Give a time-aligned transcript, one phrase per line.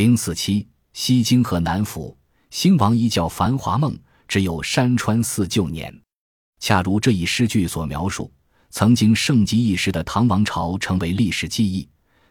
[0.00, 2.16] 零四七，西京河南府
[2.48, 3.94] 兴亡一觉繁华梦，
[4.26, 5.94] 只有山川似旧年。
[6.58, 8.32] 恰如这一诗句所描述，
[8.70, 11.86] 曾经盛极一时的唐王朝成为历史记忆。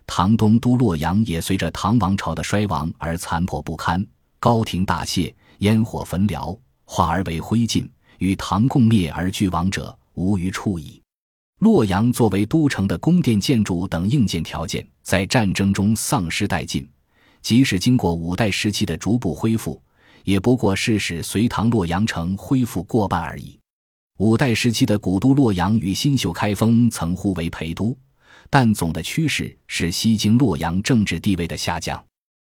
[0.08, 4.04] 唐东都洛阳也随着唐王朝的衰亡而残破不堪，
[4.40, 7.88] 高亭大榭，烟火焚燎，化而为灰烬。
[8.18, 11.00] 与唐共灭而俱亡者，无余处矣。
[11.60, 16.90] 洛阳作为都城的宫殿建筑等硬件条件，在战争中丧失殆尽。
[17.42, 19.82] 即使经过五代时期的逐步恢复，
[20.24, 23.60] 也不过是使隋唐洛阳城恢复过半而已。
[24.18, 27.98] 五代时期的古都洛阳与新秀开封曾互为陪都。
[28.52, 32.04] 但总的趋势是西京洛阳政治地位的下降。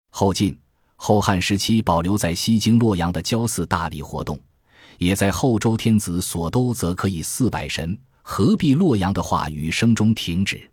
[0.10, 0.58] 后晋、
[0.98, 4.38] 后汉时期保留在西京洛阳的郊祀大礼活动，
[4.98, 10.70] 也在后周天子所都则可以祀百神，何必洛阳的话语声中停止。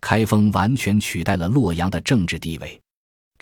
[0.00, 2.80] 开封完全取代了洛阳的政治地位。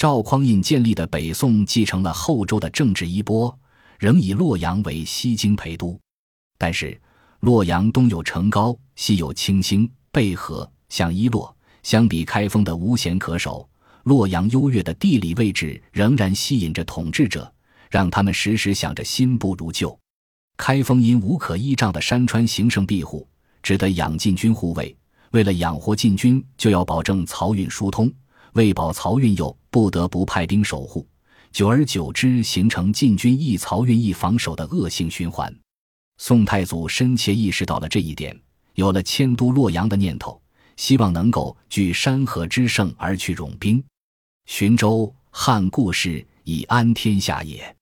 [0.05, 3.59] 赵匡胤建立的北宋继承了后周的政治衣钵，
[3.99, 5.98] 仍以洛阳为西京陪都。
[6.59, 7.01] 但是，
[7.41, 10.70] 洛阳东有成皋，西有清兴、背河。
[10.91, 13.67] 像伊洛，相比开封的无险可守，
[14.03, 17.50] 洛阳优越的地理位置仍然吸引着统治者，
[17.89, 19.98] 让他们时时想着新不如旧。
[20.59, 23.27] 开封因无可依仗的山川形胜庇护，
[23.62, 24.95] 只得养禁军护卫。
[25.31, 28.06] 为了养活禁军，就要保证漕运疏通；
[28.55, 31.06] 为保漕运，又不得不派兵守护。
[31.52, 35.55] 久而久之，形成禁军易漕运易防守的恶性循环。
[36.19, 38.36] 宋太祖深切意识到了这一点，
[38.75, 40.41] 有了迁都洛阳的念头。
[40.77, 43.80] 希望能够据山河之盛而去冗兵，
[44.47, 47.77] 寻州汉故事以安天下也。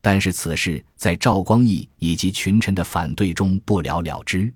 [0.00, 4.52] 但是此事在赵光义以及群臣的反对中不了了之。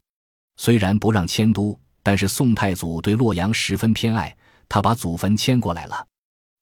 [0.56, 4.37] 虽然不让迁都，但是宋太祖对洛阳十分偏爱，
[4.69, 6.06] 他把祖坟迁过来了。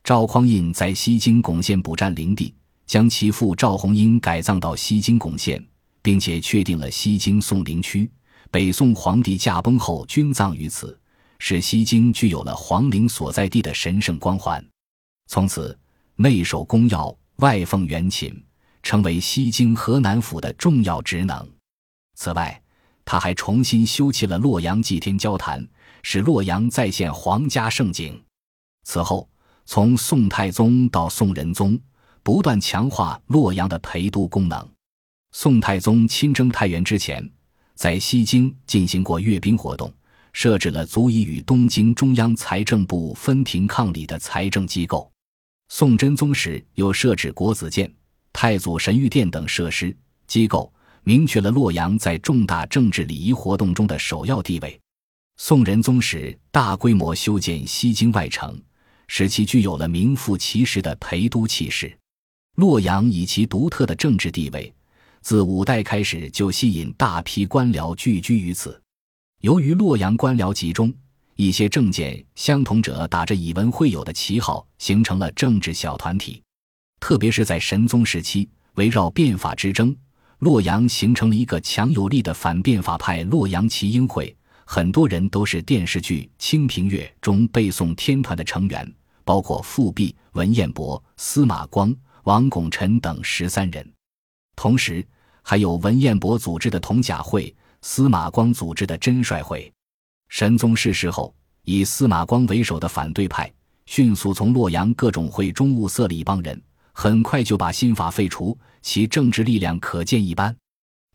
[0.02, 2.54] 赵匡胤在西京巩县补占陵地，
[2.86, 5.64] 将其父赵弘英改葬到西京巩县，
[6.02, 8.10] 并且确定了西京宋陵区。
[8.50, 10.98] 北宋皇帝驾崩后，均葬于此。
[11.40, 14.64] 使西京具有了皇陵所在地的神圣光环，
[15.26, 15.76] 从此
[16.16, 18.32] 内守宫要，外奉元寝，
[18.82, 21.46] 成为西京河南府的重要职能。
[22.14, 22.62] 此外，
[23.04, 25.66] 他还重新修葺了洛阳祭天交坛，
[26.02, 28.22] 使洛阳再现皇家盛景。
[28.84, 29.28] 此后，
[29.66, 31.78] 从宋太宗到宋仁宗，
[32.22, 34.68] 不断强化洛阳的陪都功能。
[35.32, 37.28] 宋太宗亲征太原之前，
[37.74, 39.92] 在西京进行过阅兵活动。
[40.34, 45.08] 设置了足以与东京中央财政部分庭抗礼的财政机构。
[45.68, 47.88] 宋真宗时又设置国子监、
[48.32, 54.80] 太祖神御殿等设施机构，明确了洛阳在重大政治礼仪活动中的首要地位。
[55.36, 58.60] 宋仁宗时大规模修建西京外城，
[59.06, 61.96] 使其具有了名副其实的陪都气势。
[62.56, 64.72] 洛阳以其独特的政治地位，
[65.20, 68.80] 自五代开始就吸引大批官僚聚居于此。
[69.40, 70.94] 由于洛阳官僚集中，
[71.36, 76.40] 一些政见相同者打着以文会友的旗号，形成了政治小团体。
[77.00, 79.94] 特别是在神宗时期，围绕变法之争，
[80.44, 84.36] 洛阳形成了一个强有力的反变法派——洛阳骑英会。
[84.66, 88.94] 很多人都是电视剧《清平乐》中背诵天团的成员，
[89.24, 93.90] 包括富弼、文彦博、司马光、王拱辰等十三人。
[94.54, 95.02] 同时，
[95.40, 97.54] 还有文彦博组织的同甲会。
[97.80, 99.72] 司马光组织的真帅会，
[100.28, 103.50] 神宗逝世后，以司马光为首的反对派
[103.86, 106.60] 迅速从洛阳各种会中物色了一帮人，
[106.94, 110.56] 很快就把新法废除，其政治力量可见一斑。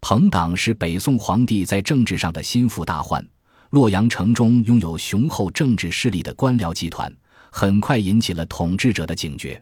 [0.01, 3.25] 朋党是北宋皇帝在政治上的心腹大患，
[3.71, 7.11] 洛阳城中拥有雄厚政治势力的官僚集团，
[7.49, 9.59] 很快引起了统治者的警觉。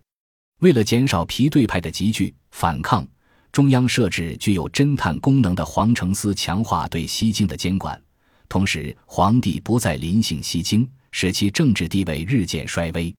[0.59, 3.07] 为了减少皮对派的集聚反抗。
[3.53, 7.99] 中央设置具有侦探功能的皇城司，强化对西京的监管。
[8.47, 13.11] 同时，皇帝不再临幸西京，使其政治地位日渐衰微。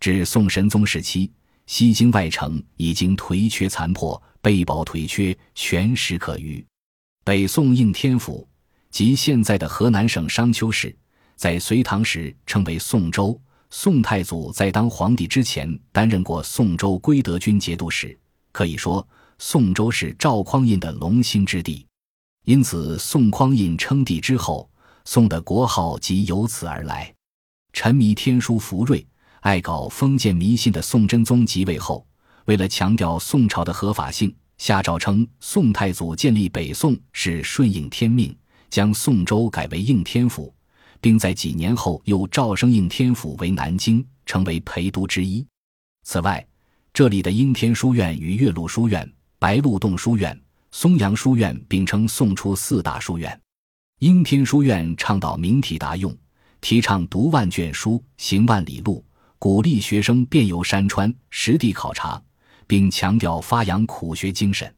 [0.00, 1.30] 至宋神宗时期，
[1.66, 6.64] 西京外城已经颓缺残破，被保颓缺，全实可虞。
[7.24, 8.46] 北宋应天府，
[8.90, 10.94] 即现在的河南省商丘市，
[11.36, 13.40] 在隋唐时称为宋州。
[13.70, 18.16] 宋太祖在当皇帝之前，担任过宋州归德军节度使，
[18.52, 19.06] 可以说。
[19.36, 21.84] 宋州是赵匡胤的龙兴之地，
[22.44, 24.70] 因此宋匡胤称帝之后，
[25.04, 27.12] 宋的国号即由此而来。
[27.72, 29.04] 沉迷天书福瑞、
[29.44, 32.06] 爱搞封建迷信的宋真宗即位后，
[32.46, 38.34] 为了强调宋朝的合法性，下诏称宋太祖建立北宋是顺应天命，
[38.70, 40.50] 将宋州改为应天府，
[40.98, 45.46] 并在几年后又诏升应天府为南京，成为陪都之一。
[46.04, 46.42] 此外，
[46.94, 49.06] 这里的应天书院与岳麓书院、
[49.38, 53.38] 白鹿洞书院、松阳书院并称宋初四大书院。
[53.98, 56.16] 应天书院倡导明体达用，
[56.62, 59.04] 提倡读万卷书、行万里路，
[59.44, 62.18] 鼓励学生遍游山川、实地考察，
[62.66, 64.74] 并强调发扬苦学精神，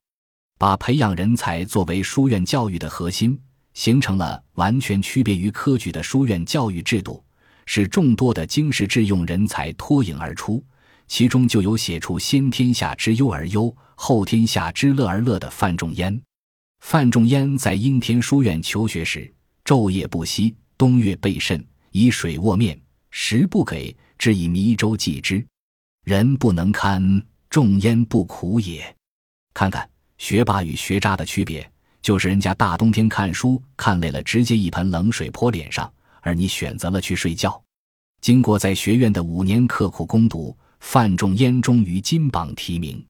[0.58, 3.40] 把培养人才作为书院教育的核心，
[3.74, 7.24] 形成了完全区别于科举的书院教育制度，
[7.64, 10.60] 使众多的经世致用人才脱颖而出。
[11.06, 16.20] 其中就有写出“先天下之忧而忧，后天下之乐而乐”的范仲淹。
[16.80, 19.32] 范仲淹在应天书院求学时，
[19.64, 22.76] 昼夜不息，冬月备甚，以水卧面，
[23.12, 25.44] 食不给，只以迷粥济之。
[26.04, 28.94] 人不能堪，仲淹不苦也。
[29.54, 31.68] 看看学霸与学渣的区别，
[32.02, 37.62] 就是人家大冬天看书看累了，直接一盆冷水泼脸上，而你选择了去睡觉。
[38.20, 40.56] 经过在学院的五年刻苦攻读。
[40.78, 43.02] 范仲淹终于金榜题名，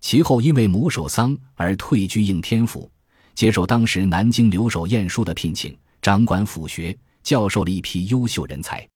[0.00, 2.90] 其后因为母守丧而退居应天府，
[3.34, 8.88] 接受当时南京留守晏殊的聘请，掌管府学，教授了一批优秀人才。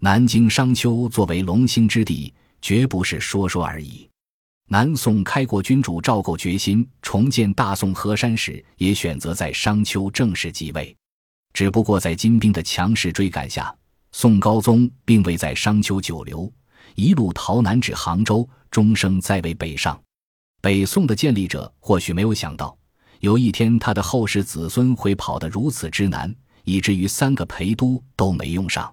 [0.00, 4.08] 南京商丘作为龙兴之地，绝不是说说而已。
[4.68, 10.94] 南宋开国君主赵构决心重建大宋河山时，也选择在商丘正式即位。
[11.54, 13.74] 只不过在金兵的强势追赶下，
[14.12, 16.52] 宋高宗并未在商丘久留。
[16.94, 19.98] 一路逃南至杭州，终生在位北上。
[20.60, 22.76] 北宋的建立者或许没有想到，
[23.20, 26.34] 有一天他的后世子孙会跑得如此之难，
[26.64, 28.92] 以至于三个陪都都没用上。